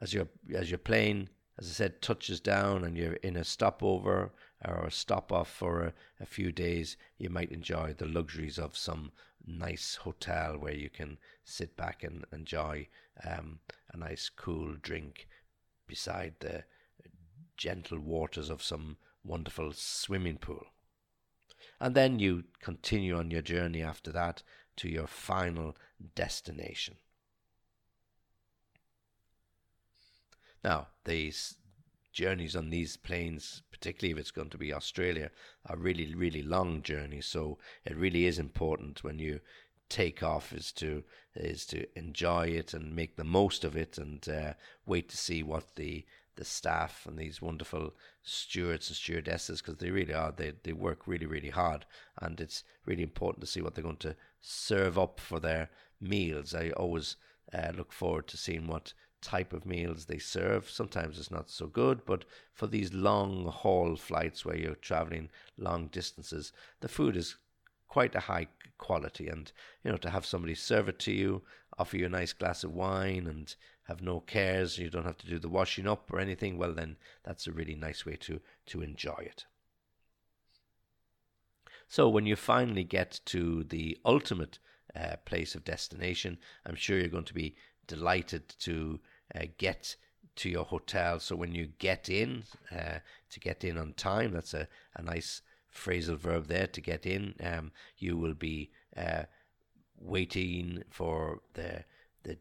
as 0.00 0.14
your 0.14 0.28
as 0.54 0.70
your 0.70 0.78
plane, 0.78 1.28
as 1.58 1.68
I 1.68 1.72
said, 1.72 2.02
touches 2.02 2.40
down 2.40 2.84
and 2.84 2.96
you're 2.96 3.14
in 3.14 3.36
a 3.36 3.44
stopover 3.44 4.32
or 4.66 4.84
a 4.84 4.90
stop 4.90 5.32
off 5.32 5.50
for 5.50 5.82
a, 5.82 5.92
a 6.20 6.26
few 6.26 6.52
days, 6.52 6.96
you 7.18 7.28
might 7.28 7.50
enjoy 7.50 7.94
the 7.94 8.06
luxuries 8.06 8.58
of 8.58 8.76
some 8.76 9.12
nice 9.46 9.96
hotel 9.96 10.56
where 10.58 10.74
you 10.74 10.88
can 10.88 11.18
sit 11.44 11.76
back 11.76 12.04
and 12.04 12.24
enjoy 12.32 12.86
um, 13.24 13.58
a 13.92 13.96
nice 13.96 14.28
cool 14.28 14.76
drink 14.80 15.26
beside 15.86 16.34
the 16.40 16.64
gentle 17.56 17.98
waters 17.98 18.50
of 18.50 18.62
some 18.62 18.96
wonderful 19.24 19.72
swimming 19.72 20.38
pool. 20.38 20.66
And 21.80 21.94
then 21.94 22.18
you 22.18 22.44
continue 22.60 23.16
on 23.16 23.30
your 23.30 23.42
journey 23.42 23.82
after 23.82 24.12
that 24.12 24.42
to 24.76 24.88
your 24.88 25.06
final 25.06 25.76
destination. 26.14 26.96
Now, 30.64 30.88
these 31.04 31.56
journeys 32.12 32.54
on 32.54 32.70
these 32.70 32.96
planes, 32.96 33.62
particularly 33.82 34.12
if 34.12 34.18
it's 34.18 34.30
going 34.30 34.48
to 34.48 34.58
be 34.58 34.72
Australia, 34.72 35.28
are 35.66 35.76
really, 35.76 36.14
really 36.14 36.40
long 36.40 36.82
journeys. 36.82 37.26
So 37.26 37.58
it 37.84 37.96
really 37.96 38.26
is 38.26 38.38
important 38.38 39.02
when 39.02 39.18
you 39.18 39.40
take 39.88 40.22
off 40.22 40.52
is 40.52 40.70
to 40.72 41.02
is 41.34 41.66
to 41.66 41.84
enjoy 41.98 42.46
it 42.46 42.72
and 42.72 42.94
make 42.94 43.16
the 43.16 43.24
most 43.24 43.64
of 43.64 43.76
it 43.76 43.98
and 43.98 44.26
uh, 44.28 44.52
wait 44.86 45.08
to 45.08 45.16
see 45.16 45.42
what 45.42 45.74
the 45.74 46.06
the 46.36 46.44
staff 46.44 47.04
and 47.06 47.18
these 47.18 47.42
wonderful 47.42 47.92
stewards 48.22 48.88
and 48.88 48.96
stewardesses 48.96 49.60
because 49.60 49.78
they 49.78 49.90
really 49.90 50.14
are 50.14 50.32
they, 50.32 50.52
they 50.62 50.72
work 50.72 51.06
really 51.06 51.26
really 51.26 51.50
hard 51.50 51.84
and 52.22 52.40
it's 52.40 52.64
really 52.86 53.02
important 53.02 53.44
to 53.44 53.50
see 53.50 53.60
what 53.60 53.74
they're 53.74 53.84
going 53.84 53.96
to 53.96 54.16
serve 54.40 54.98
up 54.98 55.20
for 55.20 55.38
their 55.40 55.68
meals 56.00 56.54
i 56.54 56.70
always 56.70 57.16
uh, 57.52 57.70
look 57.76 57.92
forward 57.92 58.26
to 58.26 58.38
seeing 58.38 58.66
what 58.66 58.94
type 59.22 59.52
of 59.52 59.64
meals 59.64 60.04
they 60.04 60.18
serve 60.18 60.68
sometimes 60.68 61.18
it's 61.18 61.30
not 61.30 61.48
so 61.48 61.66
good 61.66 62.04
but 62.04 62.24
for 62.52 62.66
these 62.66 62.92
long 62.92 63.46
haul 63.46 63.96
flights 63.96 64.44
where 64.44 64.56
you're 64.56 64.74
traveling 64.74 65.30
long 65.56 65.86
distances 65.86 66.52
the 66.80 66.88
food 66.88 67.16
is 67.16 67.36
quite 67.92 68.14
a 68.14 68.20
high 68.20 68.46
quality. 68.78 69.28
And, 69.28 69.52
you 69.84 69.90
know, 69.90 69.98
to 69.98 70.10
have 70.10 70.24
somebody 70.24 70.54
serve 70.54 70.88
it 70.88 70.98
to 71.00 71.12
you, 71.12 71.42
offer 71.78 71.98
you 71.98 72.06
a 72.06 72.08
nice 72.08 72.32
glass 72.32 72.64
of 72.64 72.72
wine 72.72 73.26
and 73.26 73.54
have 73.84 74.00
no 74.00 74.20
cares, 74.20 74.78
you 74.78 74.90
don't 74.90 75.04
have 75.04 75.18
to 75.18 75.26
do 75.26 75.38
the 75.38 75.48
washing 75.48 75.86
up 75.86 76.12
or 76.12 76.18
anything, 76.18 76.56
well, 76.56 76.72
then 76.72 76.96
that's 77.22 77.46
a 77.46 77.52
really 77.52 77.74
nice 77.74 78.06
way 78.06 78.16
to, 78.16 78.40
to 78.66 78.80
enjoy 78.82 79.20
it. 79.20 79.44
So 81.86 82.08
when 82.08 82.24
you 82.24 82.34
finally 82.34 82.84
get 82.84 83.20
to 83.26 83.64
the 83.64 83.98
ultimate 84.04 84.58
uh, 84.96 85.16
place 85.26 85.54
of 85.54 85.62
destination, 85.62 86.38
I'm 86.64 86.76
sure 86.76 86.98
you're 86.98 87.08
going 87.08 87.24
to 87.24 87.34
be 87.34 87.54
delighted 87.86 88.48
to 88.60 89.00
uh, 89.34 89.46
get 89.58 89.96
to 90.36 90.48
your 90.48 90.64
hotel. 90.64 91.20
So 91.20 91.36
when 91.36 91.54
you 91.54 91.68
get 91.78 92.08
in, 92.08 92.44
uh, 92.70 92.98
to 93.30 93.40
get 93.40 93.64
in 93.64 93.78
on 93.78 93.92
time, 93.94 94.32
that's 94.32 94.54
a, 94.54 94.68
a 94.96 95.02
nice 95.02 95.42
phrasal 95.74 96.16
verb 96.16 96.46
there 96.46 96.66
to 96.66 96.80
get 96.80 97.06
in. 97.06 97.34
Um, 97.42 97.72
you 97.98 98.16
will 98.16 98.34
be 98.34 98.70
uh, 98.96 99.24
waiting 99.98 100.84
for 100.90 101.40
the 101.54 101.84
the 102.22 102.38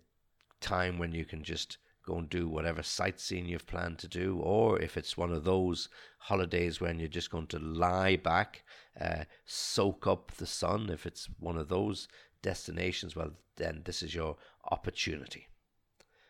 time 0.60 0.98
when 0.98 1.14
you 1.14 1.26
can 1.26 1.44
just 1.44 1.78
go 2.06 2.18
and 2.18 2.30
do 2.30 2.50
whatever 2.50 2.82
sightseeing 2.82 3.46
you've 3.46 3.68
planned 3.68 4.00
to 4.00 4.08
do, 4.08 4.40
or 4.40 4.80
if 4.80 4.98
it's 4.98 5.18
one 5.18 5.32
of 5.32 5.44
those 5.44 5.88
holidays 6.18 6.82
when 6.82 7.00
you're 7.00 7.08
just 7.08 7.30
going 7.30 7.48
to 7.48 7.60
lie 7.60 8.16
back, 8.16 8.64
uh, 9.00 9.24
soak 9.46 10.08
up 10.08 10.32
the 10.32 10.48
sun. 10.48 10.90
If 10.90 11.06
it's 11.06 11.30
one 11.40 11.58
of 11.58 11.70
those 11.70 12.08
destinations, 12.42 13.16
well, 13.16 13.32
then 13.58 13.82
this 13.86 14.02
is 14.02 14.16
your 14.16 14.38
opportunity. 14.72 15.48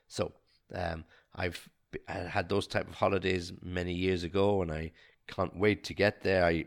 So 0.07 0.33
um, 0.75 1.05
I've 1.35 1.67
had 2.07 2.49
those 2.49 2.67
type 2.67 2.87
of 2.87 2.95
holidays 2.95 3.53
many 3.61 3.93
years 3.93 4.23
ago, 4.23 4.61
and 4.61 4.71
I 4.71 4.91
can't 5.27 5.55
wait 5.55 5.83
to 5.85 5.93
get 5.93 6.21
there. 6.21 6.45
I 6.45 6.65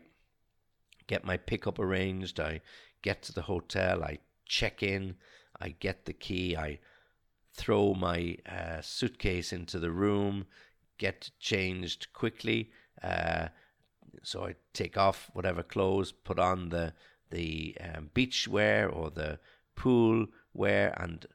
get 1.07 1.25
my 1.25 1.37
pickup 1.37 1.79
arranged. 1.79 2.39
I 2.39 2.61
get 3.01 3.21
to 3.23 3.33
the 3.33 3.43
hotel. 3.43 4.03
I 4.03 4.19
check 4.45 4.83
in. 4.83 5.15
I 5.59 5.69
get 5.69 6.05
the 6.05 6.13
key. 6.13 6.55
I 6.55 6.79
throw 7.55 7.93
my 7.93 8.37
uh, 8.49 8.81
suitcase 8.81 9.53
into 9.53 9.79
the 9.79 9.91
room, 9.91 10.45
get 10.97 11.29
changed 11.39 12.07
quickly. 12.13 12.69
Uh, 13.01 13.47
so 14.23 14.45
I 14.45 14.55
take 14.73 14.97
off 14.97 15.29
whatever 15.33 15.63
clothes, 15.63 16.11
put 16.11 16.39
on 16.39 16.69
the 16.69 16.93
the 17.31 17.75
um, 17.81 18.11
beach 18.13 18.47
wear 18.47 18.87
or 18.87 19.09
the 19.09 19.39
pool 19.75 20.27
wear, 20.53 20.93
and 20.97 21.25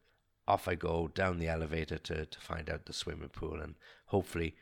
off 0.47 0.68
I 0.68 0.75
go 0.75 1.09
down 1.09 1.38
the 1.38 1.49
elevator 1.49 1.99
to, 1.99 2.26
to 2.26 2.40
find 2.40 2.68
out 2.68 2.87
the 2.87 2.92
swimming 2.92 3.28
pool. 3.28 3.61
And 3.61 3.75
hopefully, 4.06 4.56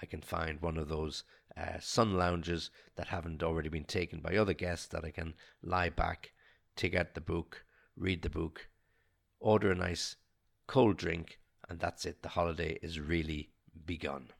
I 0.00 0.06
can 0.06 0.20
find 0.20 0.60
one 0.60 0.76
of 0.76 0.88
those 0.88 1.24
uh, 1.56 1.80
sun 1.80 2.14
lounges 2.14 2.70
that 2.96 3.08
haven't 3.08 3.42
already 3.42 3.68
been 3.68 3.84
taken 3.84 4.20
by 4.20 4.36
other 4.36 4.54
guests 4.54 4.86
that 4.88 5.04
I 5.04 5.10
can 5.10 5.34
lie 5.62 5.88
back, 5.88 6.32
take 6.74 6.94
out 6.94 7.14
the 7.14 7.20
book, 7.20 7.64
read 7.96 8.22
the 8.22 8.30
book, 8.30 8.68
order 9.40 9.70
a 9.70 9.74
nice 9.74 10.16
cold 10.66 10.96
drink, 10.96 11.38
and 11.68 11.80
that's 11.80 12.04
it. 12.04 12.22
The 12.22 12.30
holiday 12.30 12.78
is 12.82 13.00
really 13.00 13.50
begun. 13.86 14.30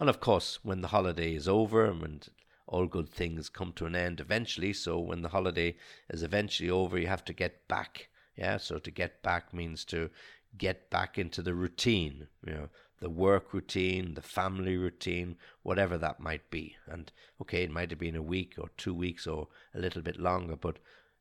And 0.00 0.08
of 0.08 0.20
course, 0.20 0.58
when 0.62 0.80
the 0.80 0.88
holiday 0.88 1.34
is 1.34 1.46
over 1.46 1.84
and 1.84 2.28
all 2.66 2.86
good 2.86 3.08
things 3.08 3.48
come 3.48 3.72
to 3.74 3.86
an 3.86 3.94
end 3.94 4.20
eventually, 4.20 4.72
so 4.72 4.98
when 4.98 5.22
the 5.22 5.28
holiday 5.28 5.76
is 6.08 6.22
eventually 6.22 6.70
over, 6.70 6.98
you 6.98 7.06
have 7.06 7.24
to 7.26 7.32
get 7.32 7.66
back. 7.68 8.08
Yeah, 8.36 8.56
so 8.56 8.78
to 8.78 8.90
get 8.90 9.22
back 9.22 9.54
means 9.54 9.84
to 9.86 10.10
get 10.56 10.90
back 10.90 11.18
into 11.18 11.42
the 11.42 11.54
routine. 11.54 12.28
You 12.46 12.54
know, 12.54 12.68
the 13.00 13.10
work 13.10 13.52
routine, 13.52 14.14
the 14.14 14.22
family 14.22 14.76
routine, 14.76 15.36
whatever 15.62 15.98
that 15.98 16.20
might 16.20 16.50
be. 16.50 16.76
And 16.86 17.12
okay, 17.42 17.62
it 17.62 17.70
might 17.70 17.90
have 17.90 17.98
been 17.98 18.16
a 18.16 18.22
week 18.22 18.54
or 18.58 18.70
two 18.76 18.94
weeks 18.94 19.26
or 19.26 19.48
a 19.74 19.78
little 19.78 20.02
bit 20.02 20.18
longer, 20.18 20.56
but 20.56 20.78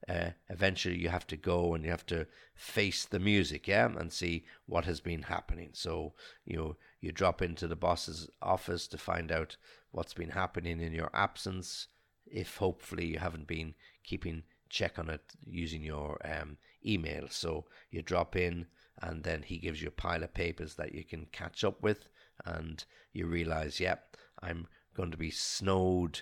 uh, 0.07 0.29
eventually 0.49 0.97
you 0.97 1.09
have 1.09 1.27
to 1.27 1.37
go 1.37 1.73
and 1.73 1.83
you 1.83 1.91
have 1.91 2.05
to 2.05 2.25
face 2.55 3.05
the 3.05 3.19
music, 3.19 3.67
yeah, 3.67 3.85
and 3.85 4.11
see 4.11 4.45
what 4.65 4.85
has 4.85 4.99
been 5.01 5.23
happening. 5.23 5.69
So 5.73 6.13
you 6.45 6.57
know, 6.57 6.75
you 7.03 7.11
drop 7.11 7.41
into 7.41 7.67
the 7.67 7.75
boss's 7.75 8.29
office 8.41 8.87
to 8.87 8.97
find 8.97 9.29
out 9.29 9.57
what's 9.91 10.13
been 10.13 10.29
happening 10.29 10.79
in 10.79 10.93
your 10.93 11.09
absence. 11.13 11.87
If 12.25 12.55
hopefully 12.55 13.05
you 13.05 13.19
haven't 13.19 13.45
been 13.45 13.75
keeping 14.05 14.43
check 14.69 14.97
on 14.97 15.09
it 15.09 15.21
using 15.45 15.83
your 15.83 16.17
um, 16.23 16.55
email, 16.85 17.27
so 17.29 17.65
you 17.91 18.01
drop 18.01 18.37
in 18.37 18.67
and 19.01 19.21
then 19.23 19.43
he 19.43 19.57
gives 19.57 19.81
you 19.81 19.89
a 19.89 19.91
pile 19.91 20.23
of 20.23 20.33
papers 20.33 20.75
that 20.75 20.95
you 20.95 21.03
can 21.03 21.27
catch 21.33 21.65
up 21.65 21.83
with, 21.83 22.07
and 22.45 22.85
you 23.11 23.27
realize, 23.27 23.81
yep, 23.81 24.15
yeah, 24.15 24.49
I'm 24.49 24.67
going 24.95 25.11
to 25.11 25.17
be 25.17 25.29
snowed 25.31 26.21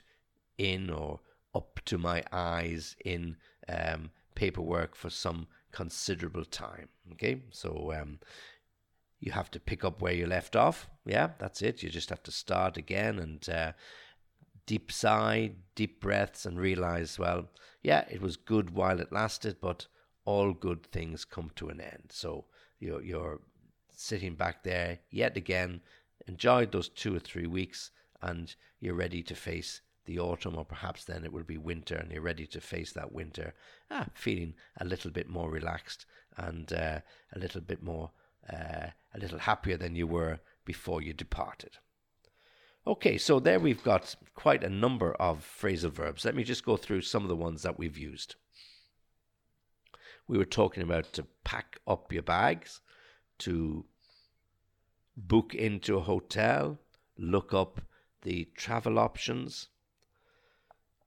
in 0.57 0.89
or 0.89 1.19
up 1.53 1.79
to 1.85 1.99
my 1.99 2.23
eyes 2.31 2.95
in 3.05 3.37
um, 3.69 4.09
paperwork 4.33 4.95
for 4.95 5.11
some 5.11 5.45
considerable 5.71 6.45
time. 6.45 6.89
Okay, 7.11 7.43
so 7.51 7.93
um, 7.93 8.17
you 9.21 9.31
have 9.31 9.51
to 9.51 9.59
pick 9.59 9.85
up 9.85 10.01
where 10.01 10.13
you 10.13 10.25
left 10.25 10.55
off. 10.55 10.89
Yeah, 11.05 11.29
that's 11.37 11.61
it. 11.61 11.83
You 11.83 11.89
just 11.89 12.09
have 12.09 12.23
to 12.23 12.31
start 12.31 12.75
again 12.75 13.19
and 13.19 13.47
uh, 13.47 13.71
deep 14.65 14.91
sigh, 14.91 15.51
deep 15.75 16.01
breaths, 16.01 16.45
and 16.45 16.59
realize, 16.59 17.17
well, 17.19 17.47
yeah, 17.83 18.03
it 18.09 18.19
was 18.19 18.35
good 18.35 18.71
while 18.71 18.99
it 18.99 19.11
lasted, 19.11 19.57
but 19.61 19.85
all 20.25 20.53
good 20.53 20.83
things 20.87 21.23
come 21.23 21.51
to 21.55 21.69
an 21.69 21.79
end. 21.79 22.09
So 22.09 22.45
you're, 22.79 23.03
you're 23.03 23.39
sitting 23.95 24.33
back 24.33 24.63
there 24.63 24.99
yet 25.11 25.37
again, 25.37 25.81
enjoyed 26.27 26.71
those 26.71 26.89
two 26.89 27.15
or 27.15 27.19
three 27.19 27.47
weeks, 27.47 27.91
and 28.23 28.53
you're 28.79 28.95
ready 28.95 29.21
to 29.23 29.35
face 29.35 29.81
the 30.05 30.19
autumn, 30.19 30.57
or 30.57 30.65
perhaps 30.65 31.03
then 31.03 31.23
it 31.23 31.31
will 31.31 31.43
be 31.43 31.59
winter, 31.59 31.95
and 31.95 32.11
you're 32.11 32.23
ready 32.23 32.47
to 32.47 32.59
face 32.59 32.91
that 32.93 33.11
winter, 33.11 33.53
ah, 33.91 34.07
feeling 34.15 34.55
a 34.79 34.85
little 34.85 35.11
bit 35.11 35.29
more 35.29 35.51
relaxed 35.51 36.07
and 36.37 36.73
uh, 36.73 36.99
a 37.35 37.39
little 37.39 37.61
bit 37.61 37.83
more 37.83 38.09
uh, 38.51 38.87
a 39.13 39.19
little 39.19 39.39
happier 39.39 39.77
than 39.77 39.95
you 39.95 40.07
were 40.07 40.39
before 40.65 41.01
you 41.01 41.13
departed. 41.13 41.77
Okay, 42.85 43.17
so 43.17 43.39
there 43.39 43.59
we've 43.59 43.83
got 43.83 44.15
quite 44.33 44.63
a 44.63 44.69
number 44.69 45.13
of 45.13 45.45
phrasal 45.59 45.91
verbs. 45.91 46.25
Let 46.25 46.35
me 46.35 46.43
just 46.43 46.65
go 46.65 46.77
through 46.77 47.01
some 47.01 47.23
of 47.23 47.29
the 47.29 47.35
ones 47.35 47.61
that 47.61 47.77
we've 47.77 47.97
used. 47.97 48.35
We 50.27 50.37
were 50.37 50.45
talking 50.45 50.81
about 50.81 51.13
to 51.13 51.27
pack 51.43 51.79
up 51.85 52.11
your 52.11 52.23
bags, 52.23 52.81
to 53.39 53.85
book 55.15 55.53
into 55.53 55.97
a 55.97 56.01
hotel, 56.01 56.79
look 57.17 57.53
up 57.53 57.81
the 58.23 58.49
travel 58.55 58.97
options, 58.97 59.67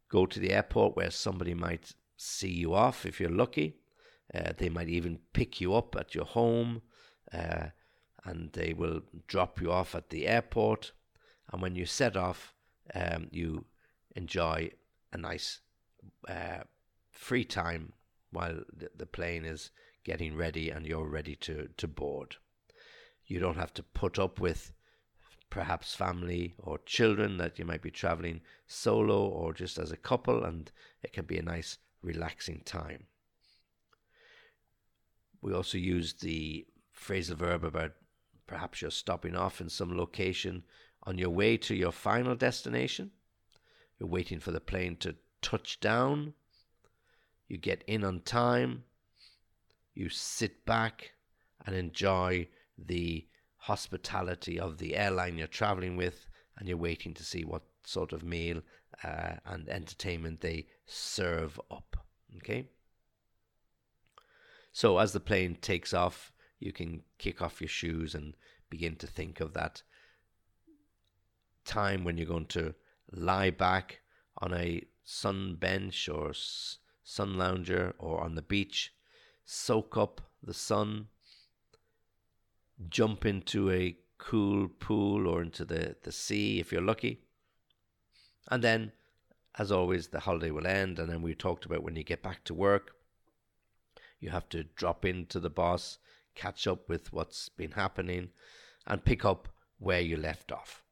go 0.08 0.26
to 0.26 0.38
the 0.38 0.52
airport 0.52 0.96
where 0.96 1.10
somebody 1.10 1.54
might 1.54 1.94
see 2.16 2.52
you 2.52 2.74
off 2.74 3.04
if 3.04 3.18
you're 3.18 3.30
lucky. 3.30 3.78
Uh, 4.32 4.52
they 4.56 4.68
might 4.68 4.88
even 4.88 5.18
pick 5.32 5.60
you 5.60 5.74
up 5.74 5.96
at 5.96 6.14
your 6.14 6.24
home 6.24 6.82
uh, 7.32 7.66
and 8.24 8.52
they 8.52 8.72
will 8.72 9.02
drop 9.26 9.60
you 9.60 9.70
off 9.70 9.94
at 9.94 10.10
the 10.10 10.26
airport. 10.26 10.92
And 11.52 11.60
when 11.60 11.76
you 11.76 11.86
set 11.86 12.16
off, 12.16 12.54
um, 12.94 13.28
you 13.30 13.64
enjoy 14.16 14.70
a 15.12 15.18
nice 15.18 15.60
uh, 16.28 16.64
free 17.10 17.44
time 17.44 17.92
while 18.30 18.60
the, 18.76 18.90
the 18.96 19.06
plane 19.06 19.44
is 19.44 19.70
getting 20.04 20.36
ready 20.36 20.70
and 20.70 20.86
you're 20.86 21.08
ready 21.08 21.36
to, 21.36 21.68
to 21.76 21.88
board. 21.88 22.36
You 23.26 23.40
don't 23.40 23.56
have 23.56 23.72
to 23.74 23.82
put 23.82 24.18
up 24.18 24.40
with 24.40 24.72
perhaps 25.50 25.94
family 25.94 26.54
or 26.58 26.78
children 26.84 27.38
that 27.38 27.58
you 27.58 27.64
might 27.64 27.80
be 27.80 27.90
traveling 27.90 28.40
solo 28.66 29.24
or 29.26 29.54
just 29.54 29.78
as 29.78 29.92
a 29.92 29.96
couple, 29.96 30.44
and 30.44 30.70
it 31.02 31.12
can 31.12 31.24
be 31.24 31.38
a 31.38 31.42
nice, 31.42 31.78
relaxing 32.02 32.60
time. 32.64 33.06
We 35.40 35.54
also 35.54 35.78
use 35.78 36.14
the 36.14 36.66
phrasal 36.96 37.36
verb 37.36 37.64
about 37.64 37.92
perhaps 38.46 38.82
you're 38.82 38.90
stopping 38.90 39.34
off 39.36 39.60
in 39.60 39.68
some 39.68 39.96
location 39.96 40.64
on 41.02 41.18
your 41.18 41.30
way 41.30 41.56
to 41.56 41.74
your 41.74 41.92
final 41.92 42.34
destination. 42.34 43.10
You're 43.98 44.08
waiting 44.08 44.40
for 44.40 44.50
the 44.50 44.60
plane 44.60 44.96
to 44.96 45.16
touch 45.42 45.80
down. 45.80 46.34
You 47.48 47.58
get 47.58 47.84
in 47.86 48.04
on 48.04 48.20
time. 48.20 48.84
You 49.94 50.08
sit 50.08 50.64
back 50.64 51.12
and 51.66 51.76
enjoy 51.76 52.48
the 52.76 53.26
hospitality 53.56 54.58
of 54.58 54.78
the 54.78 54.96
airline 54.96 55.38
you're 55.38 55.46
traveling 55.46 55.96
with, 55.96 56.26
and 56.58 56.68
you're 56.68 56.76
waiting 56.76 57.14
to 57.14 57.24
see 57.24 57.44
what 57.44 57.62
sort 57.84 58.12
of 58.12 58.22
meal 58.22 58.60
uh, 59.02 59.34
and 59.46 59.68
entertainment 59.68 60.40
they 60.40 60.66
serve 60.86 61.60
up. 61.70 61.96
Okay? 62.36 62.68
So 64.72 64.98
as 64.98 65.12
the 65.12 65.20
plane 65.20 65.56
takes 65.60 65.94
off, 65.94 66.32
you 66.64 66.72
can 66.72 67.02
kick 67.18 67.42
off 67.42 67.60
your 67.60 67.68
shoes 67.68 68.14
and 68.14 68.34
begin 68.70 68.96
to 68.96 69.06
think 69.06 69.38
of 69.40 69.52
that 69.52 69.82
time 71.66 72.04
when 72.04 72.16
you're 72.16 72.26
going 72.26 72.46
to 72.46 72.74
lie 73.12 73.50
back 73.50 74.00
on 74.38 74.54
a 74.54 74.82
sun 75.04 75.56
bench 75.56 76.08
or 76.08 76.32
sun 77.02 77.36
lounger 77.36 77.94
or 77.98 78.24
on 78.24 78.34
the 78.34 78.42
beach, 78.42 78.94
soak 79.44 79.98
up 79.98 80.22
the 80.42 80.54
sun, 80.54 81.06
jump 82.88 83.26
into 83.26 83.70
a 83.70 83.94
cool 84.16 84.68
pool 84.68 85.28
or 85.28 85.42
into 85.42 85.66
the, 85.66 85.94
the 86.02 86.12
sea 86.12 86.60
if 86.60 86.72
you're 86.72 86.80
lucky. 86.80 87.20
And 88.50 88.64
then, 88.64 88.92
as 89.58 89.70
always, 89.70 90.08
the 90.08 90.20
holiday 90.20 90.50
will 90.50 90.66
end. 90.66 90.98
And 90.98 91.10
then 91.10 91.20
we 91.20 91.34
talked 91.34 91.66
about 91.66 91.82
when 91.82 91.96
you 91.96 92.04
get 92.04 92.22
back 92.22 92.42
to 92.44 92.54
work, 92.54 92.92
you 94.18 94.30
have 94.30 94.48
to 94.48 94.64
drop 94.64 95.04
into 95.04 95.38
the 95.38 95.50
boss 95.50 95.98
catch 96.34 96.66
up 96.66 96.88
with 96.88 97.12
what's 97.12 97.48
been 97.48 97.72
happening, 97.72 98.30
and 98.86 99.04
pick 99.04 99.24
up 99.24 99.48
where 99.78 100.00
you 100.00 100.16
left 100.16 100.52
off. 100.52 100.82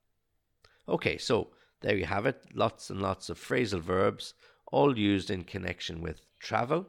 Okay, 0.89 1.19
so 1.19 1.49
there 1.81 1.97
you 1.97 2.07
have 2.07 2.27
it. 2.27 2.43
Lots 2.55 2.91
and 2.91 3.01
lots 3.01 3.29
of 3.29 3.39
phrasal 3.39 3.81
verbs, 3.81 4.35
all 4.71 4.99
used 4.99 5.31
in 5.31 5.45
connection 5.45 6.01
with 6.01 6.23
travel, 6.41 6.89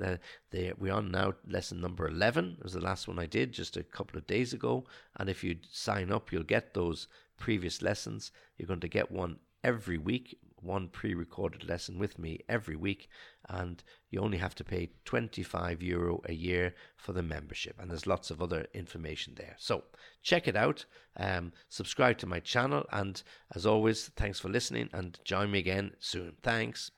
They, 0.50 0.72
we're 0.78 0.92
on 0.92 1.10
now 1.10 1.34
lesson 1.46 1.80
number 1.80 2.08
11. 2.08 2.56
It 2.58 2.64
was 2.64 2.72
the 2.72 2.80
last 2.80 3.06
one 3.06 3.18
I 3.18 3.26
did 3.26 3.52
just 3.52 3.76
a 3.76 3.82
couple 3.82 4.18
of 4.18 4.26
days 4.26 4.52
ago. 4.52 4.84
And 5.16 5.28
if 5.28 5.44
you 5.44 5.56
sign 5.70 6.10
up, 6.10 6.32
you'll 6.32 6.42
get 6.42 6.74
those 6.74 7.08
previous 7.38 7.82
lessons. 7.82 8.32
You're 8.56 8.68
going 8.68 8.80
to 8.80 8.88
get 8.88 9.10
one 9.10 9.38
every 9.62 9.98
week 9.98 10.38
one 10.64 10.88
pre 10.88 11.14
recorded 11.14 11.68
lesson 11.68 11.98
with 11.98 12.18
me 12.18 12.40
every 12.48 12.76
week, 12.76 13.08
and 13.48 13.82
you 14.10 14.20
only 14.20 14.38
have 14.38 14.54
to 14.56 14.64
pay 14.64 14.90
25 15.04 15.82
euro 15.82 16.20
a 16.26 16.32
year 16.32 16.74
for 16.96 17.12
the 17.12 17.22
membership. 17.22 17.76
And 17.78 17.90
there's 17.90 18.06
lots 18.06 18.30
of 18.30 18.42
other 18.42 18.66
information 18.74 19.34
there. 19.36 19.56
So 19.58 19.84
check 20.22 20.48
it 20.48 20.56
out, 20.56 20.84
um, 21.16 21.52
subscribe 21.68 22.18
to 22.18 22.26
my 22.26 22.40
channel, 22.40 22.84
and 22.90 23.22
as 23.54 23.66
always, 23.66 24.08
thanks 24.16 24.40
for 24.40 24.48
listening 24.48 24.88
and 24.92 25.18
join 25.24 25.50
me 25.50 25.58
again 25.58 25.92
soon. 26.00 26.36
Thanks. 26.42 26.90